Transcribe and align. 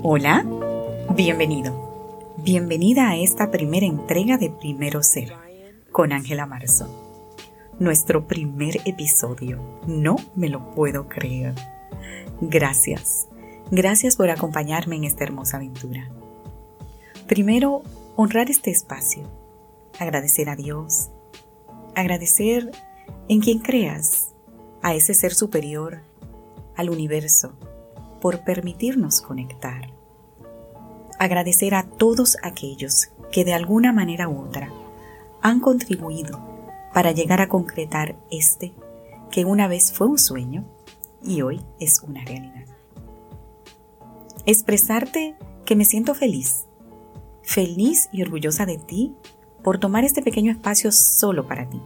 Hola, 0.00 0.46
bienvenido. 1.16 2.36
Bienvenida 2.36 3.08
a 3.08 3.16
esta 3.16 3.50
primera 3.50 3.84
entrega 3.84 4.38
de 4.38 4.48
Primero 4.48 5.02
Ser 5.02 5.32
con 5.90 6.12
Ángela 6.12 6.46
Marzo. 6.46 6.86
Nuestro 7.80 8.28
primer 8.28 8.76
episodio. 8.84 9.58
No 9.88 10.14
me 10.36 10.50
lo 10.50 10.70
puedo 10.70 11.08
creer. 11.08 11.56
Gracias. 12.40 13.26
Gracias 13.72 14.14
por 14.14 14.30
acompañarme 14.30 14.94
en 14.94 15.02
esta 15.02 15.24
hermosa 15.24 15.56
aventura. 15.56 16.08
Primero, 17.26 17.82
honrar 18.14 18.50
este 18.50 18.70
espacio. 18.70 19.24
Agradecer 19.98 20.48
a 20.48 20.54
Dios. 20.54 21.10
Agradecer 21.96 22.70
en 23.28 23.40
quien 23.40 23.58
creas, 23.58 24.32
a 24.80 24.94
ese 24.94 25.12
ser 25.12 25.34
superior, 25.34 26.02
al 26.76 26.88
universo, 26.88 27.54
por 28.20 28.40
permitirnos 28.40 29.20
conectar. 29.20 29.90
Agradecer 31.18 31.74
a 31.74 31.84
todos 31.84 32.36
aquellos 32.42 33.10
que 33.32 33.44
de 33.44 33.54
alguna 33.54 33.92
manera 33.92 34.28
u 34.28 34.40
otra 34.40 34.70
han 35.42 35.60
contribuido 35.60 36.40
para 36.92 37.12
llegar 37.12 37.40
a 37.40 37.48
concretar 37.48 38.16
este 38.30 38.72
que 39.30 39.44
una 39.44 39.68
vez 39.68 39.92
fue 39.92 40.06
un 40.06 40.18
sueño 40.18 40.64
y 41.22 41.42
hoy 41.42 41.60
es 41.78 42.02
una 42.02 42.24
realidad. 42.24 42.64
Expresarte 44.46 45.36
que 45.64 45.76
me 45.76 45.84
siento 45.84 46.14
feliz, 46.14 46.66
feliz 47.42 48.08
y 48.12 48.22
orgullosa 48.22 48.64
de 48.64 48.78
ti 48.78 49.14
por 49.62 49.78
tomar 49.78 50.04
este 50.04 50.22
pequeño 50.22 50.50
espacio 50.50 50.92
solo 50.92 51.46
para 51.46 51.68
ti, 51.68 51.80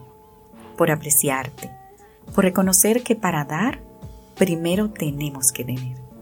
por 0.77 0.89
apreciarte, 0.89 1.71
por 2.33 2.45
reconocer 2.45 3.03
que 3.03 3.15
para 3.15 3.43
dar 3.43 3.81
primero 4.35 4.89
tenemos 4.89 5.51
que 5.51 5.65
tener. 5.65 6.12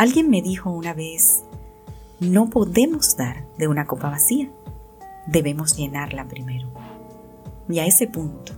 Alguien 0.00 0.30
me 0.30 0.40
dijo 0.40 0.70
una 0.70 0.94
vez, 0.94 1.44
no 2.20 2.48
podemos 2.48 3.18
dar 3.18 3.44
de 3.58 3.68
una 3.68 3.84
copa 3.84 4.08
vacía, 4.08 4.48
debemos 5.26 5.76
llenarla 5.76 6.26
primero. 6.26 6.70
Y 7.68 7.80
a 7.80 7.84
ese 7.84 8.06
punto, 8.06 8.54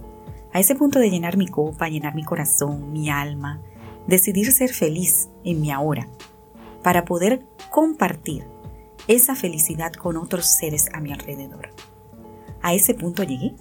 a 0.52 0.60
ese 0.60 0.76
punto 0.76 1.00
de 1.00 1.10
llenar 1.10 1.36
mi 1.36 1.48
copa, 1.48 1.88
llenar 1.88 2.14
mi 2.14 2.22
corazón, 2.22 2.92
mi 2.92 3.10
alma, 3.10 3.60
decidir 4.06 4.52
ser 4.52 4.72
feliz 4.72 5.30
en 5.42 5.60
mi 5.60 5.72
ahora, 5.72 6.06
para 6.80 7.04
poder 7.04 7.44
compartir 7.72 8.46
esa 9.08 9.34
felicidad 9.34 9.92
con 9.94 10.16
otros 10.18 10.46
seres 10.46 10.90
a 10.92 11.00
mi 11.00 11.12
alrededor. 11.12 11.70
A 12.62 12.72
ese 12.72 12.94
punto 12.94 13.24
llegué. 13.24 13.56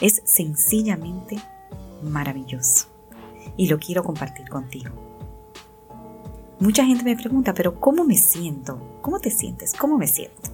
Es 0.00 0.20
sencillamente 0.24 1.36
maravilloso 2.02 2.88
y 3.56 3.68
lo 3.68 3.78
quiero 3.78 4.02
compartir 4.02 4.48
contigo. 4.48 5.11
Mucha 6.62 6.84
gente 6.84 7.02
me 7.02 7.16
pregunta, 7.16 7.54
pero 7.54 7.80
¿cómo 7.80 8.04
me 8.04 8.14
siento? 8.14 8.78
¿Cómo 9.00 9.18
te 9.18 9.32
sientes? 9.32 9.72
¿Cómo 9.72 9.98
me 9.98 10.06
siento? 10.06 10.50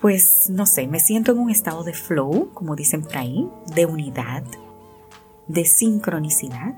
Pues 0.00 0.48
no 0.48 0.64
sé, 0.64 0.86
me 0.86 1.00
siento 1.00 1.32
en 1.32 1.40
un 1.40 1.50
estado 1.50 1.82
de 1.82 1.92
flow, 1.92 2.50
como 2.54 2.76
dicen 2.76 3.02
por 3.02 3.16
ahí, 3.16 3.48
de 3.74 3.84
unidad, 3.84 4.44
de 5.48 5.64
sincronicidad, 5.64 6.76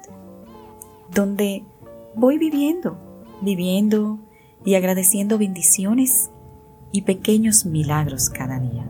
donde 1.12 1.64
voy 2.14 2.38
viviendo, 2.38 2.96
viviendo 3.42 4.18
y 4.64 4.76
agradeciendo 4.76 5.36
bendiciones 5.36 6.30
y 6.92 7.02
pequeños 7.02 7.66
milagros 7.66 8.30
cada 8.30 8.58
día. 8.58 8.86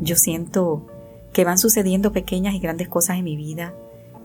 Yo 0.00 0.16
siento 0.16 0.88
que 1.32 1.44
van 1.44 1.56
sucediendo 1.56 2.10
pequeñas 2.10 2.56
y 2.56 2.58
grandes 2.58 2.88
cosas 2.88 3.18
en 3.18 3.24
mi 3.24 3.36
vida 3.36 3.76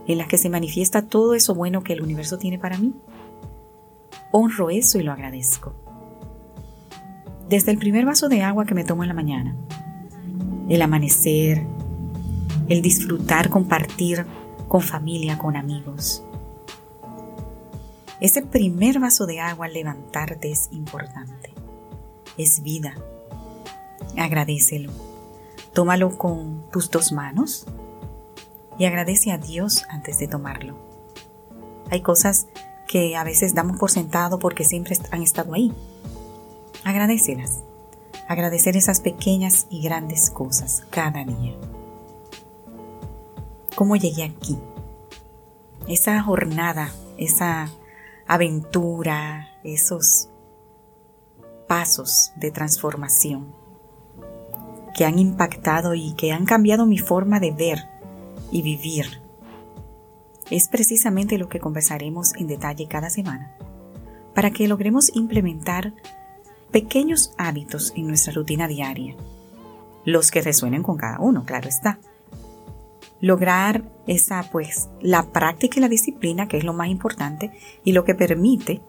en 0.07 0.17
las 0.17 0.27
que 0.27 0.39
se 0.39 0.49
manifiesta 0.49 1.03
todo 1.03 1.35
eso 1.35 1.53
bueno 1.53 1.83
que 1.83 1.93
el 1.93 2.01
universo 2.01 2.39
tiene 2.39 2.57
para 2.57 2.79
mí 2.79 2.95
honro 4.31 4.69
eso 4.69 4.99
y 4.99 5.03
lo 5.03 5.11
agradezco. 5.11 5.73
Desde 7.49 7.71
el 7.71 7.77
primer 7.77 8.05
vaso 8.05 8.29
de 8.29 8.41
agua 8.41 8.65
que 8.65 8.75
me 8.75 8.83
tomo 8.83 9.03
en 9.03 9.09
la 9.09 9.15
mañana, 9.15 9.55
el 10.69 10.81
amanecer, 10.81 11.65
el 12.67 12.81
disfrutar, 12.81 13.49
compartir 13.49 14.25
con 14.67 14.81
familia, 14.81 15.37
con 15.37 15.55
amigos. 15.55 16.23
Ese 18.19 18.41
primer 18.41 18.99
vaso 18.99 19.25
de 19.25 19.39
agua 19.39 19.67
al 19.67 19.73
levantarte 19.73 20.51
es 20.51 20.69
importante. 20.71 21.53
Es 22.37 22.63
vida. 22.63 22.95
Agradecelo. 24.17 24.91
Tómalo 25.73 26.17
con 26.17 26.69
tus 26.71 26.89
dos 26.89 27.11
manos 27.11 27.67
y 28.79 28.85
agradece 28.85 29.31
a 29.31 29.37
Dios 29.37 29.85
antes 29.89 30.19
de 30.19 30.27
tomarlo. 30.27 30.75
Hay 31.91 32.01
cosas 32.01 32.47
que 32.87 33.15
a 33.15 33.23
veces 33.23 33.53
damos 33.53 33.77
por 33.77 33.91
sentado 33.91 34.39
porque 34.39 34.63
siempre 34.63 34.97
han 35.11 35.21
estado 35.21 35.53
ahí. 35.53 35.73
Agradecelas. 36.83 37.63
Agradecer 38.27 38.75
esas 38.75 38.99
pequeñas 38.99 39.67
y 39.69 39.81
grandes 39.81 40.29
cosas 40.29 40.83
cada 40.89 41.23
día. 41.23 41.55
¿Cómo 43.75 43.95
llegué 43.95 44.23
aquí? 44.23 44.57
Esa 45.87 46.21
jornada, 46.21 46.91
esa 47.17 47.69
aventura, 48.25 49.49
esos 49.63 50.29
pasos 51.67 52.31
de 52.35 52.51
transformación 52.51 53.53
que 54.95 55.05
han 55.05 55.19
impactado 55.19 55.93
y 55.93 56.13
que 56.13 56.31
han 56.31 56.45
cambiado 56.45 56.85
mi 56.85 56.97
forma 56.97 57.39
de 57.39 57.51
ver 57.51 57.87
y 58.51 58.63
vivir 58.63 59.21
es 60.49 60.67
precisamente 60.67 61.37
lo 61.37 61.49
que 61.49 61.59
conversaremos 61.59 62.33
en 62.35 62.47
detalle 62.47 62.87
cada 62.87 63.09
semana, 63.09 63.51
para 64.33 64.51
que 64.51 64.67
logremos 64.67 65.15
implementar 65.15 65.93
pequeños 66.71 67.33
hábitos 67.37 67.93
en 67.95 68.07
nuestra 68.07 68.33
rutina 68.33 68.67
diaria, 68.67 69.15
los 70.05 70.31
que 70.31 70.41
resuenen 70.41 70.83
con 70.83 70.97
cada 70.97 71.19
uno, 71.19 71.43
claro 71.45 71.67
está. 71.67 71.99
Lograr 73.19 73.83
esa, 74.05 74.43
pues, 74.51 74.89
la 75.01 75.31
práctica 75.31 75.79
y 75.79 75.81
la 75.81 75.89
disciplina, 75.89 76.47
que 76.47 76.57
es 76.57 76.63
lo 76.63 76.73
más 76.73 76.89
importante, 76.89 77.51
y 77.83 77.91
lo 77.91 78.05
que 78.05 78.15
permite 78.15 78.81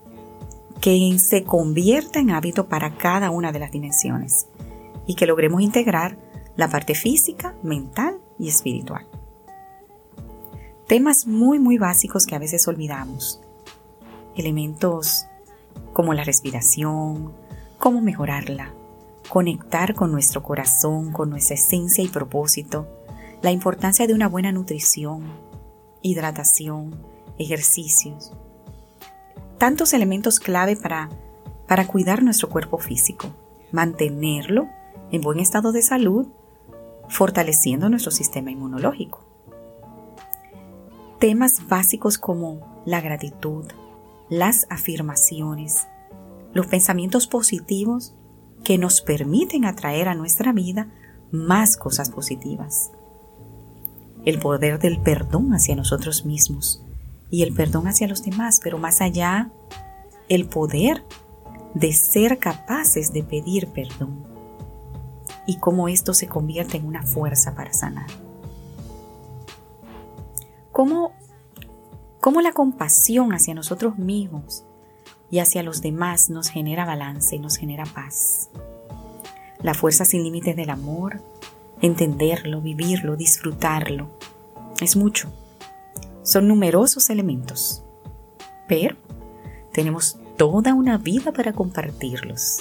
que 0.81 1.19
se 1.19 1.43
convierta 1.43 2.21
en 2.21 2.31
hábito 2.31 2.69
para 2.69 2.97
cada 2.97 3.31
una 3.31 3.51
de 3.51 3.59
las 3.59 3.73
dimensiones, 3.73 4.47
y 5.07 5.15
que 5.15 5.27
logremos 5.27 5.63
integrar 5.63 6.19
la 6.57 6.69
parte 6.69 6.95
física, 6.95 7.55
mental 7.63 8.19
y 8.39 8.49
espiritual 8.49 9.07
temas 10.89 11.27
muy 11.27 11.59
muy 11.59 11.77
básicos 11.77 12.27
que 12.27 12.35
a 12.35 12.39
veces 12.39 12.67
olvidamos. 12.67 13.41
Elementos 14.35 15.27
como 15.93 16.15
la 16.15 16.25
respiración, 16.25 17.35
cómo 17.79 18.01
mejorarla, 18.01 18.73
conectar 19.29 19.95
con 19.95 20.11
nuestro 20.11 20.43
corazón, 20.43 21.13
con 21.13 21.29
nuestra 21.29 21.57
esencia 21.57 22.03
y 22.03 22.09
propósito, 22.09 22.89
la 23.43 23.53
importancia 23.53 24.07
de 24.07 24.15
una 24.15 24.29
buena 24.29 24.51
nutrición, 24.51 25.25
hidratación, 26.01 26.97
ejercicios. 27.39 28.33
Tantos 29.59 29.93
elementos 29.93 30.41
clave 30.41 30.75
para, 30.75 31.11
para 31.67 31.87
cuidar 31.87 32.23
nuestro 32.23 32.49
cuerpo 32.49 32.79
físico, 32.79 33.29
mantenerlo 33.73 34.69
en 35.13 35.21
buen 35.21 35.39
estado 35.39 35.71
de 35.71 35.83
salud, 35.83 36.29
fortaleciendo 37.11 37.91
nuestro 37.91 38.11
sistema 38.11 38.51
inmunológico 38.51 39.29
temas 41.19 41.67
básicos 41.69 42.19
como 42.19 42.83
la 42.85 43.01
gratitud, 43.01 43.65
las 44.29 44.67
afirmaciones, 44.71 45.87
los 46.53 46.67
pensamientos 46.67 47.27
positivos 47.27 48.15
que 48.65 48.79
nos 48.79 49.01
permiten 49.01 49.65
atraer 49.65 50.09
a 50.09 50.15
nuestra 50.15 50.53
vida 50.53 50.89
más 51.31 51.77
cosas 51.77 52.11
positivas. 52.11 52.93
El 54.25 54.39
poder 54.39 54.79
del 54.79 55.01
perdón 55.01 55.55
hacia 55.55 55.77
nosotros 55.77 56.25
mismos 56.25 56.83
y 57.31 57.43
el 57.43 57.53
perdón 57.53 57.89
hacia 57.89 58.09
los 58.09 58.23
demás, 58.23 58.61
pero 58.63 58.79
más 58.79 59.01
allá, 59.01 59.51
el 60.29 60.47
poder 60.47 61.05
de 61.75 61.93
ser 61.93 62.39
capaces 62.39 63.13
de 63.13 63.23
pedir 63.23 63.69
perdón 63.69 64.25
y 65.47 65.59
cómo 65.59 65.89
esto 65.89 66.15
se 66.15 66.27
convierte 66.27 66.77
en 66.77 66.87
una 66.87 67.03
fuerza 67.03 67.55
para 67.55 67.73
sanar 67.73 68.28
cómo, 70.79 71.13
cómo 72.21 72.41
la 72.41 72.53
compasión 72.53 73.33
hacia 73.33 73.53
nosotros 73.53 73.99
mismos 73.99 74.65
y 75.29 75.41
hacia 75.41 75.65
los 75.65 75.83
demás 75.83 76.31
nos 76.31 76.51
genera 76.51 76.85
balance 76.85 77.35
y 77.35 77.41
nos 77.41 77.57
genera 77.57 77.85
paz. 77.85 78.49
La 79.61 79.75
fuerza 79.75 80.05
sin 80.05 80.23
límites 80.23 80.55
del 80.55 80.71
amor, 80.71 81.21
entenderlo, 81.81 82.61
vivirlo, 82.61 83.17
disfrutarlo, 83.17 84.09
es 84.81 84.95
mucho. 84.95 85.33
Son 86.23 86.47
numerosos 86.47 87.11
elementos, 87.11 87.83
pero 88.69 88.95
tenemos 89.73 90.17
toda 90.37 90.75
una 90.75 90.97
vida 90.97 91.33
para 91.33 91.55
compartirlos. 91.55 92.61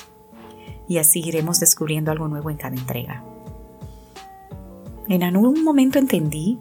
Y 0.87 0.97
así 0.97 1.19
iremos 1.23 1.59
descubriendo 1.59 2.09
algo 2.09 2.27
nuevo 2.27 2.49
en 2.49 2.57
cada 2.57 2.75
entrega. 2.75 3.23
En 5.07 5.21
algún 5.21 5.63
momento 5.63 5.99
entendí 5.99 6.57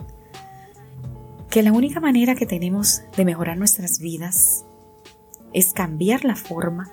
que 1.56 1.62
la 1.62 1.72
única 1.72 2.00
manera 2.00 2.34
que 2.34 2.44
tenemos 2.44 3.00
de 3.16 3.24
mejorar 3.24 3.56
nuestras 3.56 3.98
vidas 3.98 4.66
es 5.54 5.72
cambiar 5.72 6.22
la 6.26 6.36
forma 6.36 6.90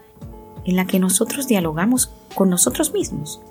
en 0.63 0.77
la 0.77 0.85
que 0.85 0.99
nosotros 0.99 1.49
dialogamos 1.49 2.13
con 2.33 2.49
nosotros 2.49 2.93
mismos, 2.93 3.41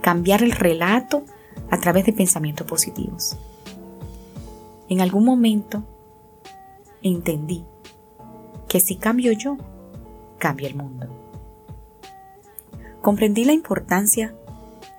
cambiar 0.00 0.42
el 0.42 0.52
relato 0.52 1.26
a 1.70 1.78
través 1.78 2.06
de 2.06 2.14
pensamientos 2.14 2.66
positivos. 2.66 3.36
En 4.88 5.02
algún 5.02 5.26
momento 5.26 5.84
entendí 7.02 7.66
que 8.66 8.80
si 8.80 8.96
cambio 8.96 9.32
yo, 9.32 9.58
cambia 10.38 10.68
el 10.68 10.74
mundo. 10.74 11.06
Comprendí 13.02 13.44
la 13.44 13.52
importancia 13.52 14.34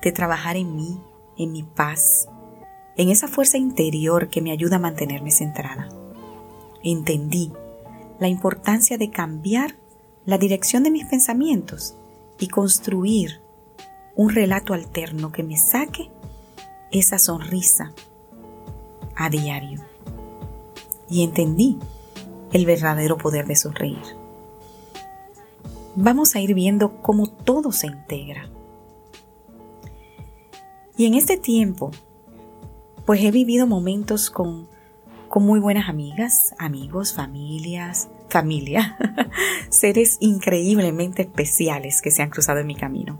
de 0.03 0.11
trabajar 0.11 0.55
en 0.55 0.75
mí, 0.75 1.01
en 1.35 1.51
mi 1.51 1.63
paz, 1.63 2.29
en 3.01 3.09
esa 3.09 3.27
fuerza 3.27 3.57
interior 3.57 4.29
que 4.29 4.41
me 4.41 4.51
ayuda 4.51 4.75
a 4.75 4.79
mantenerme 4.79 5.31
centrada. 5.31 5.89
Entendí 6.83 7.51
la 8.19 8.27
importancia 8.27 8.99
de 8.99 9.09
cambiar 9.09 9.75
la 10.25 10.37
dirección 10.37 10.83
de 10.83 10.91
mis 10.91 11.05
pensamientos 11.05 11.95
y 12.39 12.47
construir 12.47 13.41
un 14.15 14.29
relato 14.29 14.75
alterno 14.75 15.31
que 15.31 15.41
me 15.41 15.57
saque 15.57 16.11
esa 16.91 17.17
sonrisa 17.17 17.91
a 19.15 19.31
diario. 19.31 19.81
Y 21.09 21.23
entendí 21.23 21.79
el 22.53 22.67
verdadero 22.67 23.17
poder 23.17 23.47
de 23.47 23.55
sonreír. 23.55 24.15
Vamos 25.95 26.35
a 26.35 26.39
ir 26.39 26.53
viendo 26.53 27.01
cómo 27.01 27.25
todo 27.25 27.71
se 27.71 27.87
integra. 27.87 28.47
Y 30.95 31.07
en 31.07 31.15
este 31.15 31.37
tiempo, 31.37 31.89
pues 33.05 33.21
he 33.23 33.31
vivido 33.31 33.67
momentos 33.67 34.29
con, 34.29 34.67
con 35.27 35.43
muy 35.43 35.59
buenas 35.59 35.89
amigas, 35.89 36.53
amigos, 36.57 37.13
familias, 37.13 38.09
familia, 38.29 38.97
seres 39.69 40.17
increíblemente 40.19 41.23
especiales 41.23 42.01
que 42.01 42.11
se 42.11 42.21
han 42.21 42.29
cruzado 42.29 42.59
en 42.59 42.67
mi 42.67 42.75
camino. 42.75 43.19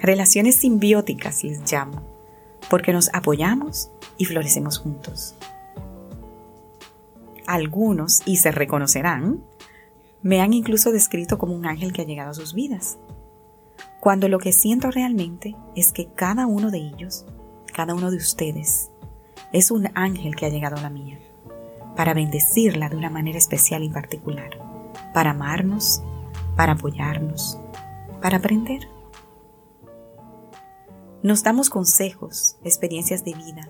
Relaciones 0.00 0.56
simbióticas 0.56 1.42
les 1.44 1.70
llamo, 1.70 2.02
porque 2.68 2.92
nos 2.92 3.10
apoyamos 3.12 3.90
y 4.18 4.24
florecemos 4.26 4.78
juntos. 4.78 5.34
Algunos, 7.46 8.22
y 8.26 8.36
se 8.36 8.50
reconocerán, 8.50 9.42
me 10.22 10.40
han 10.40 10.52
incluso 10.52 10.90
descrito 10.90 11.38
como 11.38 11.54
un 11.54 11.66
ángel 11.66 11.92
que 11.92 12.02
ha 12.02 12.06
llegado 12.06 12.30
a 12.30 12.34
sus 12.34 12.54
vidas, 12.54 12.98
cuando 14.00 14.28
lo 14.28 14.38
que 14.38 14.52
siento 14.52 14.90
realmente 14.90 15.56
es 15.74 15.92
que 15.92 16.06
cada 16.06 16.46
uno 16.46 16.70
de 16.70 16.78
ellos, 16.78 17.24
cada 17.76 17.94
uno 17.94 18.10
de 18.10 18.16
ustedes, 18.16 18.90
es 19.52 19.70
un 19.70 19.90
ángel 19.94 20.34
que 20.34 20.46
ha 20.46 20.48
llegado 20.48 20.76
a 20.76 20.80
la 20.80 20.88
mía 20.88 21.18
para 21.94 22.14
bendecirla 22.14 22.88
de 22.88 22.96
una 22.96 23.10
manera 23.10 23.36
especial 23.36 23.82
y 23.82 23.90
particular, 23.90 24.48
para 25.12 25.32
amarnos, 25.32 26.02
para 26.56 26.72
apoyarnos, 26.72 27.60
para 28.22 28.38
aprender. 28.38 28.88
Nos 31.22 31.42
damos 31.42 31.68
consejos, 31.68 32.56
experiencias 32.64 33.24
de 33.24 33.34
vida. 33.34 33.68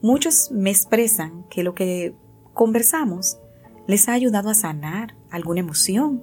Muchos 0.00 0.52
me 0.52 0.70
expresan 0.70 1.42
que 1.50 1.64
lo 1.64 1.74
que 1.74 2.14
conversamos 2.54 3.38
les 3.88 4.08
ha 4.08 4.12
ayudado 4.12 4.50
a 4.50 4.54
sanar 4.54 5.16
alguna 5.32 5.58
emoción 5.58 6.22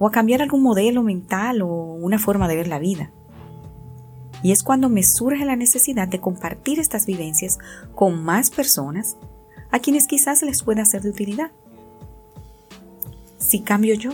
o 0.00 0.08
a 0.08 0.10
cambiar 0.10 0.42
algún 0.42 0.64
modelo 0.64 1.04
mental 1.04 1.62
o 1.62 1.68
una 1.68 2.18
forma 2.18 2.48
de 2.48 2.56
ver 2.56 2.66
la 2.66 2.80
vida. 2.80 3.12
Y 4.42 4.52
es 4.52 4.62
cuando 4.62 4.88
me 4.88 5.02
surge 5.02 5.44
la 5.44 5.56
necesidad 5.56 6.08
de 6.08 6.20
compartir 6.20 6.80
estas 6.80 7.06
vivencias 7.06 7.58
con 7.94 8.22
más 8.22 8.50
personas 8.50 9.16
a 9.70 9.78
quienes 9.78 10.06
quizás 10.06 10.42
les 10.42 10.62
pueda 10.62 10.84
ser 10.84 11.02
de 11.02 11.10
utilidad. 11.10 11.50
Si 13.38 13.60
cambio 13.60 13.94
yo, 13.94 14.12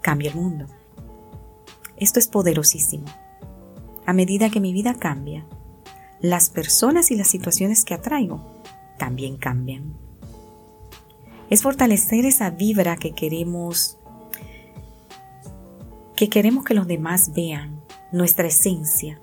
cambia 0.00 0.30
el 0.30 0.36
mundo. 0.36 0.66
Esto 1.96 2.18
es 2.18 2.26
poderosísimo. 2.26 3.06
A 4.06 4.12
medida 4.12 4.50
que 4.50 4.60
mi 4.60 4.72
vida 4.72 4.94
cambia, 4.94 5.44
las 6.20 6.50
personas 6.50 7.10
y 7.10 7.16
las 7.16 7.28
situaciones 7.28 7.84
que 7.84 7.94
atraigo 7.94 8.44
también 8.98 9.36
cambian. 9.36 9.94
Es 11.48 11.62
fortalecer 11.62 12.24
esa 12.24 12.50
vibra 12.50 12.96
que 12.96 13.12
queremos 13.12 13.96
que 16.14 16.28
queremos 16.28 16.64
que 16.64 16.74
los 16.74 16.86
demás 16.86 17.32
vean 17.32 17.79
nuestra 18.12 18.46
esencia. 18.46 19.20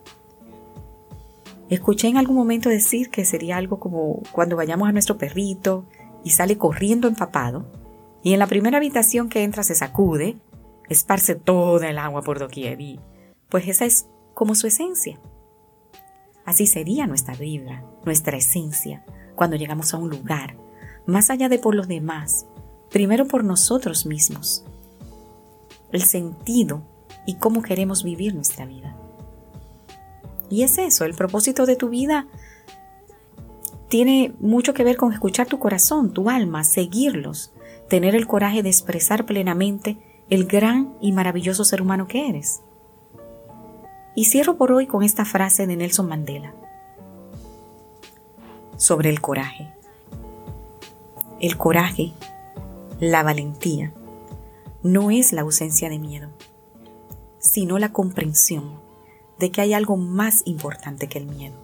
Escuché 1.69 2.07
en 2.07 2.17
algún 2.17 2.35
momento 2.35 2.69
decir 2.69 3.09
que 3.09 3.25
sería 3.25 3.57
algo 3.57 3.79
como 3.79 4.21
cuando 4.31 4.55
vayamos 4.55 4.87
a 4.87 4.93
nuestro 4.93 5.17
perrito 5.17 5.85
y 6.23 6.29
sale 6.29 6.57
corriendo 6.57 7.07
empapado 7.07 7.65
y 8.23 8.33
en 8.33 8.39
la 8.39 8.47
primera 8.47 8.77
habitación 8.77 9.29
que 9.29 9.43
entra 9.43 9.63
se 9.63 9.75
sacude, 9.75 10.37
esparce 10.89 11.35
toda 11.35 11.89
el 11.89 11.97
agua 11.97 12.21
por 12.21 12.39
doquier 12.39 12.79
y 12.81 12.99
pues 13.49 13.67
esa 13.67 13.85
es 13.85 14.07
como 14.33 14.55
su 14.55 14.67
esencia. 14.67 15.19
Así 16.45 16.67
sería 16.67 17.07
nuestra 17.07 17.35
vibra, 17.35 17.83
nuestra 18.05 18.37
esencia, 18.37 19.03
cuando 19.35 19.57
llegamos 19.57 19.93
a 19.93 19.97
un 19.97 20.09
lugar, 20.09 20.55
más 21.05 21.29
allá 21.29 21.49
de 21.49 21.59
por 21.59 21.75
los 21.75 21.87
demás, 21.87 22.47
primero 22.89 23.27
por 23.27 23.43
nosotros 23.43 24.05
mismos. 24.05 24.63
El 25.91 26.03
sentido 26.03 26.81
y 27.27 27.35
cómo 27.35 27.61
queremos 27.61 28.03
vivir 28.03 28.33
nuestra 28.33 28.65
vida. 28.65 28.95
Y 30.49 30.63
es 30.63 30.79
eso, 30.79 31.05
el 31.05 31.13
propósito 31.13 31.67
de 31.67 31.75
tu 31.75 31.89
vida 31.89 32.25
tiene 33.89 34.33
mucho 34.39 34.73
que 34.73 34.83
ver 34.83 34.97
con 34.97 35.13
escuchar 35.13 35.45
tu 35.45 35.59
corazón, 35.59 36.13
tu 36.13 36.29
alma, 36.29 36.63
seguirlos, 36.63 37.53
tener 37.89 38.15
el 38.15 38.25
coraje 38.25 38.63
de 38.63 38.69
expresar 38.69 39.25
plenamente 39.25 39.97
el 40.29 40.45
gran 40.45 40.93
y 41.01 41.11
maravilloso 41.11 41.63
ser 41.63 41.81
humano 41.81 42.07
que 42.07 42.29
eres. 42.29 42.61
Y 44.15 44.25
cierro 44.25 44.57
por 44.57 44.71
hoy 44.71 44.87
con 44.87 45.03
esta 45.03 45.25
frase 45.25 45.67
de 45.67 45.75
Nelson 45.75 46.07
Mandela 46.07 46.53
sobre 48.77 49.09
el 49.09 49.21
coraje. 49.21 49.73
El 51.39 51.57
coraje, 51.57 52.13
la 52.99 53.21
valentía, 53.21 53.91
no 54.81 55.11
es 55.11 55.33
la 55.33 55.41
ausencia 55.41 55.89
de 55.89 55.99
miedo, 55.99 56.29
sino 57.47 57.79
la 57.79 57.93
comprensión 57.93 58.79
de 59.39 59.51
que 59.51 59.61
hay 59.61 59.73
algo 59.73 59.97
más 59.97 60.41
importante 60.45 61.07
que 61.07 61.17
el 61.17 61.25
miedo. 61.25 61.55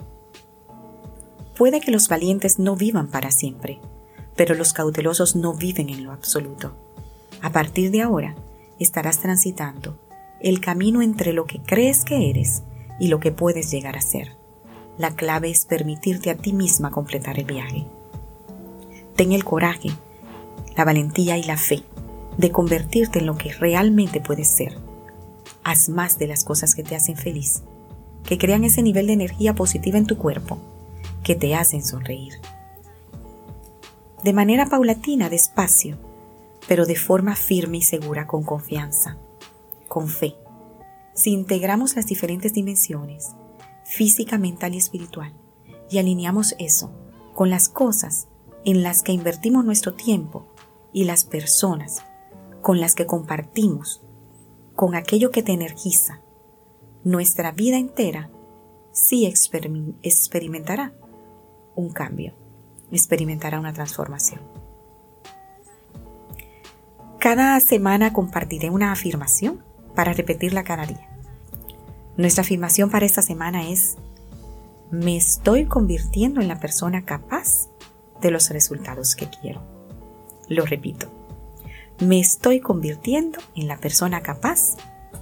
Puede 1.58 1.82
que 1.82 1.92
los 1.92 2.08
valientes 2.08 2.58
no 2.58 2.76
vivan 2.76 3.08
para 3.08 3.32
siempre, 3.32 3.80
pero 4.36 4.56
los 4.56 4.74
cautelosos 4.74 5.36
no 5.36 5.54
viven 5.54 5.90
en 5.90 6.04
lo 6.04 6.12
absoluto. 6.12 6.74
A 7.42 7.52
partir 7.52 7.92
de 7.92 8.02
ahora, 8.02 8.36
estarás 8.80 9.20
transitando 9.20 10.00
el 10.40 10.62
camino 10.62 11.02
entre 11.02 11.34
lo 11.34 11.46
que 11.46 11.60
crees 11.62 12.04
que 12.06 12.30
eres 12.30 12.64
y 13.00 13.08
lo 13.08 13.20
que 13.20 13.32
puedes 13.32 13.70
llegar 13.70 13.98
a 13.98 14.02
ser. 14.02 14.36
La 14.98 15.16
clave 15.16 15.50
es 15.50 15.66
permitirte 15.66 16.30
a 16.30 16.36
ti 16.36 16.54
misma 16.54 16.92
completar 16.92 17.40
el 17.40 17.46
viaje. 17.46 17.86
Ten 19.16 19.32
el 19.32 19.44
coraje, 19.44 19.90
la 20.76 20.86
valentía 20.86 21.38
y 21.38 21.44
la 21.44 21.58
fe 21.58 21.84
de 22.38 22.52
convertirte 22.52 23.20
en 23.20 23.26
lo 23.26 23.38
que 23.38 23.54
realmente 23.54 24.20
puedes 24.22 24.48
ser 24.48 24.78
haz 25.64 25.90
más 25.90 26.18
de 26.18 26.28
las 26.28 26.44
cosas 26.44 26.76
que 26.76 26.84
te 26.84 26.96
hacen 26.96 27.18
feliz, 27.18 27.64
que 28.26 28.38
crean 28.38 28.64
ese 28.64 28.82
nivel 28.82 29.08
de 29.08 29.14
energía 29.14 29.56
positiva 29.56 29.98
en 29.98 30.06
tu 30.06 30.18
cuerpo, 30.18 30.58
que 31.24 31.36
te 31.36 31.56
hacen 31.56 31.84
sonreír. 31.84 32.34
De 34.24 34.34
manera 34.34 34.68
paulatina, 34.68 35.30
despacio, 35.30 35.98
pero 36.68 36.86
de 36.86 36.96
forma 36.96 37.36
firme 37.36 37.78
y 37.78 37.82
segura, 37.82 38.28
con 38.28 38.44
confianza, 38.44 39.18
con 39.88 40.08
fe. 40.08 40.36
Si 41.14 41.32
integramos 41.32 41.96
las 41.96 42.08
diferentes 42.08 42.54
dimensiones, 42.54 43.32
física, 43.84 44.38
mental 44.38 44.74
y 44.74 44.78
espiritual, 44.78 45.34
y 45.90 45.98
alineamos 46.00 46.56
eso 46.58 46.92
con 47.34 47.50
las 47.50 47.70
cosas 47.70 48.28
en 48.66 48.82
las 48.82 49.04
que 49.04 49.12
invertimos 49.12 49.66
nuestro 49.66 49.94
tiempo 49.94 50.48
y 50.94 51.04
las 51.04 51.26
personas 51.26 52.04
con 52.62 52.80
las 52.80 52.96
que 52.96 53.06
compartimos 53.06 54.02
con 54.76 54.96
aquello 54.96 55.32
que 55.32 55.44
te 55.44 55.52
energiza, 55.52 56.20
nuestra 57.04 57.52
vida 57.52 57.78
entera 57.78 58.30
sí 58.92 59.26
experimentará 59.26 60.94
un 61.76 61.90
cambio, 61.90 62.34
experimentará 62.92 63.60
una 63.60 63.74
transformación. 63.74 64.42
Cada 67.20 67.60
semana 67.60 68.14
compartiré 68.14 68.70
una 68.70 68.92
afirmación 68.92 69.64
para 69.96 70.14
repetirla 70.14 70.64
cada 70.64 70.86
día. 70.86 71.10
Nuestra 72.18 72.42
afirmación 72.42 72.90
para 72.90 73.06
esta 73.06 73.22
semana 73.22 73.70
es, 73.70 73.98
me 74.92 75.16
estoy 75.16 75.66
convirtiendo 75.66 76.42
en 76.42 76.48
la 76.48 76.60
persona 76.60 77.06
capaz 77.06 77.70
de 78.22 78.30
los 78.30 78.50
resultados 78.50 79.16
que 79.16 79.30
quiero. 79.30 79.62
Lo 80.50 80.66
repito 80.66 81.13
me 82.00 82.20
estoy 82.20 82.60
convirtiendo 82.60 83.40
en 83.56 83.68
la 83.68 83.78
persona 83.78 84.22
capaz 84.22 84.76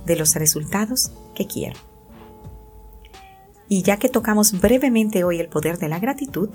de 0.06 0.16
los 0.16 0.36
resultados 0.36 1.12
que 1.36 1.48
quiero. 1.48 1.80
Y 3.68 3.84
ya 3.84 3.98
que 3.98 4.10
tocamos 4.10 4.60
brevemente 4.60 5.24
hoy 5.24 5.40
el 5.40 5.48
poder 5.48 5.78
de 5.78 5.88
la 5.88 6.00
gratitud, 6.00 6.50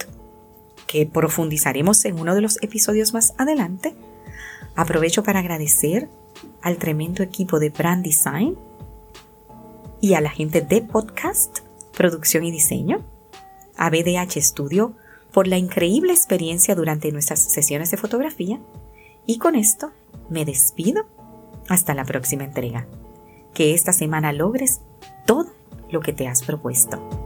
que 0.87 1.07
profundizaremos 1.07 2.05
en 2.05 2.19
uno 2.19 2.35
de 2.35 2.43
los 2.43 2.63
episodios 2.63 3.15
más 3.15 3.35
adelante, 3.39 3.95
aprovecho 4.75 5.23
para 5.23 5.41
agradecer 5.41 6.09
al 6.63 6.77
tremendo 6.77 7.23
equipo 7.23 7.59
de 7.59 7.71
Brand 7.71 8.05
Design 8.05 8.57
y 10.01 10.15
a 10.15 10.21
la 10.21 10.31
gente 10.31 10.61
de 10.61 10.83
podcast, 10.83 11.61
producción 11.97 12.45
y 12.45 12.51
diseño, 12.51 13.03
a 13.77 13.91
BDH 13.91 14.41
Studio 14.41 14.95
por 15.33 15.47
la 15.47 15.59
increíble 15.59 16.13
experiencia 16.13 16.75
durante 16.75 17.13
nuestras 17.13 17.41
sesiones 17.41 17.91
de 17.91 17.97
fotografía 17.97 18.61
y 19.27 19.39
con 19.39 19.55
esto 19.55 19.93
me 20.29 20.45
despido 20.45 21.07
hasta 21.69 21.95
la 21.95 22.05
próxima 22.05 22.45
entrega. 22.45 22.87
Que 23.55 23.75
esta 23.75 23.93
semana 23.93 24.33
logres 24.33 24.83
todo 25.27 25.47
lo 25.91 26.01
que 26.01 26.13
te 26.13 26.29
has 26.29 26.43
propuesto. 26.43 27.26